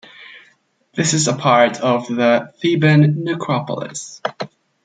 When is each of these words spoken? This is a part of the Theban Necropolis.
This 0.95 1.13
is 1.13 1.27
a 1.27 1.35
part 1.35 1.79
of 1.79 2.07
the 2.07 2.51
Theban 2.59 3.23
Necropolis. 3.23 4.19